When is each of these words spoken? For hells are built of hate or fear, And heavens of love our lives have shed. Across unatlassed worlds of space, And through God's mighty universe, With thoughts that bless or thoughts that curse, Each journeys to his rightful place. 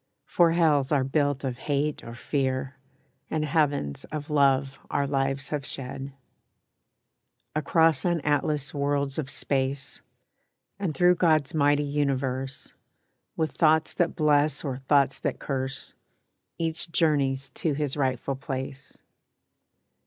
For 0.25 0.53
hells 0.53 0.91
are 0.91 1.03
built 1.03 1.43
of 1.43 1.59
hate 1.69 2.03
or 2.03 2.15
fear, 2.15 2.75
And 3.29 3.45
heavens 3.45 4.03
of 4.05 4.31
love 4.31 4.79
our 4.89 5.05
lives 5.05 5.49
have 5.49 5.63
shed. 5.63 6.11
Across 7.55 8.03
unatlassed 8.05 8.73
worlds 8.73 9.19
of 9.19 9.29
space, 9.29 10.01
And 10.79 10.95
through 10.95 11.13
God's 11.17 11.53
mighty 11.53 11.83
universe, 11.83 12.73
With 13.37 13.51
thoughts 13.51 13.93
that 13.93 14.15
bless 14.15 14.63
or 14.63 14.79
thoughts 14.79 15.19
that 15.19 15.37
curse, 15.37 15.93
Each 16.57 16.91
journeys 16.91 17.51
to 17.51 17.73
his 17.73 17.95
rightful 17.95 18.35
place. 18.37 19.03